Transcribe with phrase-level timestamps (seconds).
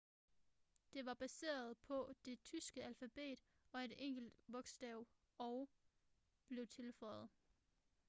[0.93, 3.39] det var baseret på det tyske alfabet
[3.71, 5.05] og et enkelt bogstav
[5.41, 5.65] õ/õ
[6.47, 7.29] blev tilføjet